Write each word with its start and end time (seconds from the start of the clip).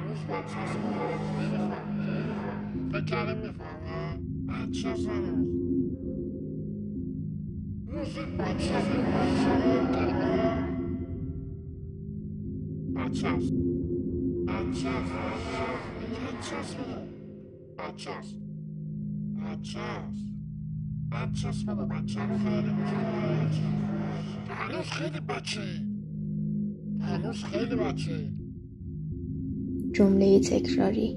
هنوز 0.00 0.18
بچه 0.18 0.56
هست 0.56 0.76
نمی‌فهمه 0.76 1.78
فکر 2.92 3.04
کردیم 3.04 3.36
می‌فهمه 3.36 4.18
بچه 4.48 4.88
هنوز 5.08 5.60
روزی 7.86 8.20
بچه 8.38 8.74
هست 8.74 8.90
بچه 12.94 13.28
هست. 13.28 13.52
بچه 14.46 14.88
هست. 14.90 15.12
بچه 16.18 16.56
هست. 16.56 16.74
بچه 17.78 18.10
هست. 18.10 18.36
بچه 19.38 19.80
هست. 19.80 20.24
بچه 21.12 21.48
هست. 21.48 21.66
بابا 21.66 21.84
بچه 21.84 22.20
رو 22.20 22.38
خیلی 22.38 22.70
هنوز 24.48 24.90
خیلی 24.90 25.20
بچه 25.20 25.60
هنوز 27.00 27.44
خیلی 27.44 27.76
بچه 27.76 28.39
جمله 29.92 30.40
تکراری. 30.40 31.16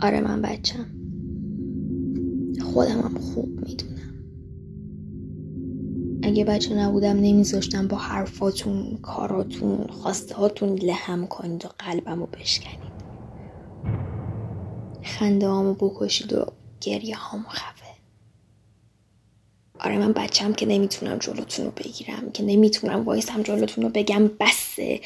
آره 0.00 0.20
من 0.20 0.42
بچم. 0.42 0.86
خودم 2.62 3.00
هم 3.00 3.18
خوب 3.18 3.48
می‌دونم. 3.48 3.98
اگه 6.22 6.44
بچه 6.44 6.74
نبودم 6.74 7.16
نمیذاشتم 7.16 7.88
با 7.88 7.96
حرفاتون 7.96 8.98
کاراتون 9.02 9.86
خواسته 9.86 10.34
هاتون 10.34 10.72
لهم 10.74 11.26
کنید 11.26 11.64
و 11.64 11.68
قلبم 11.78 12.20
رو 12.20 12.26
بشکنید. 12.26 12.98
خنده 15.02 15.48
هامو 15.48 15.74
بکشید 15.74 16.32
و 16.32 16.46
گریه 16.80 17.16
هامو 17.16 17.44
خفه 17.48 17.77
آره 19.80 19.98
من 19.98 20.12
بچم 20.12 20.52
که 20.52 20.66
نمی‌تونم 20.66 21.18
جلوتون 21.18 21.64
رو 21.64 21.70
بگیرم 21.70 22.30
که 22.34 22.42
نمی‌تونم 22.42 23.04
وایسم 23.04 23.42
جلوتون 23.42 23.84
رو 23.84 23.90
بگم 23.90 24.30
بسه. 24.40 25.00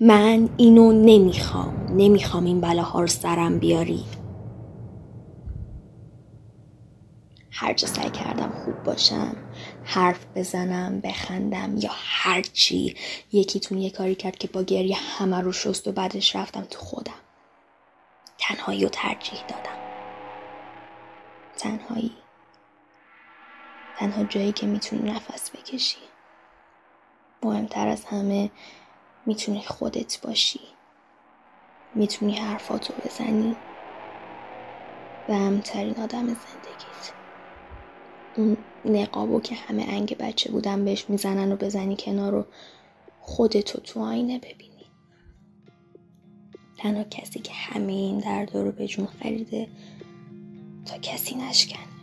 من 0.00 0.48
اینو 0.56 0.92
نمی‌خوام. 0.92 1.86
نمی‌خوام 1.96 2.44
این 2.44 2.60
بلاها 2.60 3.00
رو 3.00 3.06
سرم 3.06 3.58
بیاری. 3.58 4.04
هر 7.50 7.72
جا 7.72 7.88
سعی 7.88 8.10
کردم 8.10 8.52
خوب 8.64 8.82
باشم 8.82 9.36
حرف 9.84 10.26
بزنم 10.34 11.00
بخندم 11.00 11.76
یا 11.78 11.90
هرچی 11.92 12.94
یکیتون 13.32 13.78
یه 13.78 13.90
کاری 13.90 14.14
کرد 14.14 14.38
که 14.38 14.48
با 14.48 14.62
گریه 14.62 14.96
همه 14.96 15.40
رو 15.40 15.52
شست 15.52 15.88
و 15.88 15.92
بعدش 15.92 16.36
رفتم 16.36 16.66
تو 16.70 16.78
خودم. 16.78 17.12
تنهایی 18.38 18.82
رو 18.82 18.88
ترجیح 18.88 19.40
دادم. 19.48 19.78
تنهایی. 21.56 22.12
تنها 23.98 24.24
جایی 24.24 24.52
که 24.52 24.66
می‌تونی 24.66 25.10
نفس 25.10 25.50
بکشی. 25.50 25.98
مهمتر 27.42 27.88
از 27.88 28.04
همه 28.04 28.50
می‌تونی 29.26 29.62
خودت 29.62 30.20
باشی. 30.20 30.60
می‌تونی 31.94 32.34
حرفاتو 32.34 32.94
بزنی. 33.04 33.56
و 35.28 35.34
همترین 35.34 35.94
آدم 36.00 36.26
زندگیت. 36.26 37.12
اون 38.36 38.56
نقابو 38.84 39.40
که 39.40 39.54
همه 39.54 39.84
انگ 39.88 40.16
بچه 40.16 40.52
بودن 40.52 40.84
بهش 40.84 41.10
می‌زنن 41.10 41.52
و 41.52 41.56
بزنی 41.56 41.96
کنار 41.98 42.32
رو 42.32 42.46
خودتو 43.20 43.80
تو 43.80 44.00
آینه 44.00 44.38
ببینی. 44.38 44.90
تنها 46.78 47.04
کسی 47.04 47.38
که 47.38 47.52
همه 47.52 47.92
این 47.92 48.18
درد 48.18 48.56
رو 48.56 48.72
به 48.72 48.86
جون 48.86 49.06
خریده 49.06 49.68
تا 50.86 50.98
کسی 50.98 51.34
نشکنه. 51.34 51.95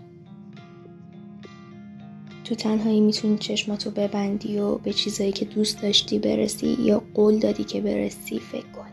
تو 2.43 2.55
تنهایی 2.55 3.01
می‌تونی 3.01 3.37
چشماتو 3.37 3.91
ببندی 3.91 4.59
و 4.59 4.75
به 4.75 4.93
چیزایی 4.93 5.31
که 5.31 5.45
دوست 5.45 5.81
داشتی 5.81 6.19
برسی 6.19 6.77
یا 6.79 7.03
قول 7.13 7.39
دادی 7.39 7.63
که 7.63 7.81
برسی 7.81 8.39
فکر 8.39 8.67
کنی. 8.67 8.83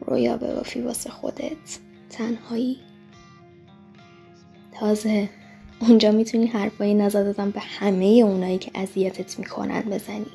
رویا 0.00 0.36
ببافی 0.36 0.80
واسه 0.80 1.10
خودت. 1.10 1.78
تنهایی. 2.10 2.78
تازه. 4.80 5.30
اونجا 5.80 6.12
می‌تونی 6.12 6.46
حرفایی 6.46 6.94
نزدادم 6.94 7.50
به 7.50 7.60
همه 7.60 8.04
اونایی 8.04 8.58
که 8.58 8.70
اذیتت 8.74 9.38
می‌کنن 9.38 9.80
بزنی. 9.80 10.26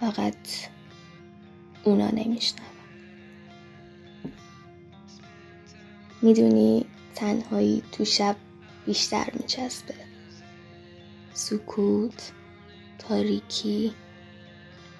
فقط 0.00 0.68
اونا 1.84 2.10
نمیشنون. 2.10 2.66
می‌دونی 6.22 6.84
تنهایی 7.14 7.82
تو 7.92 8.04
شب 8.04 8.36
بیشتر 8.86 9.26
میچسبه. 9.32 9.94
سکوت 11.34 12.32
تاریکی 12.98 13.94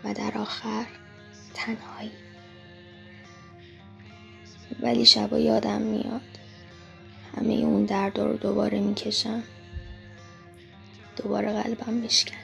و 0.05 0.15
در 0.15 0.39
آخر 0.39 0.87
تنهایی. 1.55 2.11
ولی 4.81 5.07
شبا 5.07 5.39
یادم 5.39 5.83
میاد. 5.83 6.21
همه 7.37 7.53
اون 7.53 7.85
درد 7.85 8.19
رو 8.19 8.37
دوباره 8.37 8.81
می‌کشم. 8.81 9.43
دوباره 11.17 11.63
قلبم 11.63 11.93
میشکنه. 11.93 12.39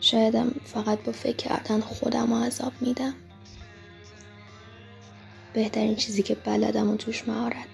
شایدم 0.00 0.50
فقط 0.64 1.02
با 1.02 1.12
فکر 1.12 1.36
کردن 1.36 1.80
خودم 1.80 2.32
رو 2.32 2.44
عذاب 2.44 2.72
میدم. 2.80 3.14
بهترین 5.52 5.96
چیزی 5.96 6.22
که 6.22 6.34
بلدم 6.34 6.90
و 6.90 6.96
توش 6.96 7.28
مهارت 7.28 7.66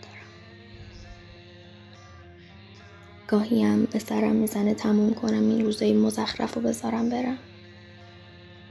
گاهی 3.28 3.62
هم 3.62 3.84
به 3.84 3.98
سرم 3.98 4.36
می‌زنه 4.36 4.74
تموم 4.74 5.14
کنم 5.14 5.48
این 5.48 5.64
روزای 5.64 5.92
مزخرف 5.92 6.54
رو 6.54 6.62
بذارم 6.62 7.08
برم. 7.10 7.38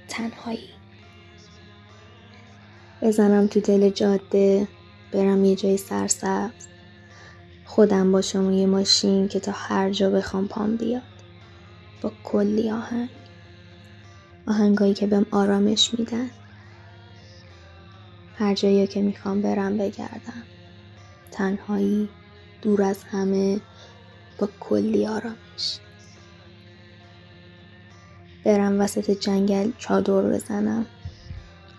تنهایی. 0.08 0.70
بزنم 3.02 3.48
تو 3.48 3.60
دل 3.60 3.90
جاده 3.90 4.68
برم 5.12 5.46
یه 5.46 5.56
جای 5.56 5.78
سرسبز. 5.78 6.52
خودم 7.66 8.12
باشم 8.12 8.52
یه 8.52 8.66
ماشین 8.66 9.28
که 9.28 9.40
تا 9.40 9.52
هر 9.52 9.92
جا 9.92 10.10
بخوام 10.10 10.48
پام 10.48 10.76
بیاد. 10.76 11.02
با 12.02 12.12
کلی 12.24 12.72
آهنگ. 12.72 13.10
آهنگایی 14.48 14.94
که 14.94 15.08
بهم 15.08 15.26
آرامش 15.32 15.94
میدن. 16.00 16.30
هر 18.36 18.54
جایی 18.54 18.88
که 18.88 19.02
می‌خوام 19.02 19.42
برم 19.42 19.78
بگردم. 19.78 20.44
تنهایی 21.32 22.10
دور 22.62 22.84
از 22.84 23.04
همه. 23.04 23.60
با 24.40 24.50
کلی 24.59 25.07
آرامش. 25.07 25.79
برم 28.46 28.81
وسط 28.81 29.12
جنگل 29.12 29.72
چادر 29.78 30.22
بزنم. 30.22 30.85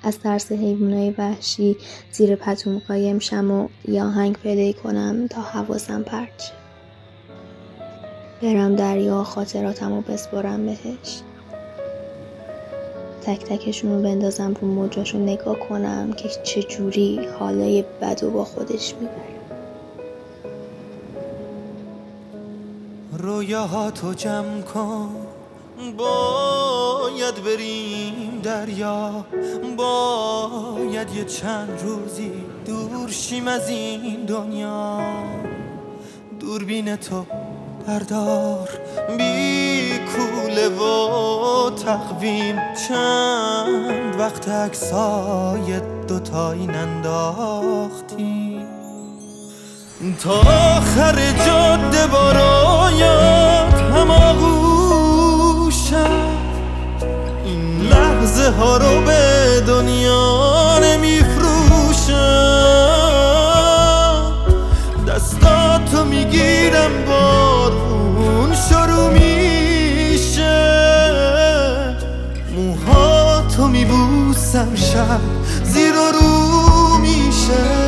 از 0.02 0.18
ترس 0.18 0.52
حیوانای 0.52 1.14
وحشی 1.18 1.76
زیر 2.12 2.36
پتوم 2.36 2.78
قایم 2.88 3.18
شم 3.18 3.50
و 3.50 3.68
یا 3.88 4.10
هنگ 4.10 4.36
پلی 4.36 4.72
کنم 4.72 5.26
تا 5.26 5.40
حواسم 5.40 6.02
پرچ 6.02 6.42
برم 8.42 8.76
دریا 8.76 9.24
خاطراتم 9.24 9.94
رو 9.94 10.00
بسپرم 10.00 10.66
بهش. 10.66 11.22
تک 13.22 13.44
تکشون 13.44 13.92
رو 13.92 14.02
بندازم 14.02 14.54
رو 14.60 14.68
موجاشو 14.68 15.18
نگاه 15.18 15.58
کنم 15.58 16.12
که 16.12 16.28
چجوری 16.28 17.28
حالای 17.38 17.84
بد 18.00 18.24
و 18.24 18.30
با 18.30 18.44
خودش 18.44 18.94
می‌بره. 18.94 19.35
رویاهاتو 23.26 24.14
جمع 24.14 24.60
کن. 24.60 25.08
باید 25.96 27.44
بریم 27.44 28.40
دریا. 28.42 29.24
باید 29.76 31.14
یه 31.14 31.24
چند 31.24 31.82
روزی 31.84 32.32
دور 32.66 33.10
شیم 33.10 33.48
از 33.48 33.68
این 33.68 34.24
دنیا. 34.24 35.00
دوربین 36.40 36.96
تو 36.96 37.24
بردار. 37.88 38.68
بی 39.18 39.98
کوله 39.98 40.68
و 40.68 41.70
تقویم. 41.70 42.56
چند 42.88 44.20
وقت 44.20 44.48
اکسای 44.48 45.80
دوتایی 46.08 46.66
ننداختیم. 46.66 48.66
تا 50.22 50.40
آخر 50.76 51.32
جاده 51.46 52.06
بارایت 52.06 52.65
میبوسم 73.68 74.74
شب 74.74 75.20
زیر 75.64 75.92
و 75.92 76.12
رو 76.12 76.98
میشه. 76.98 77.85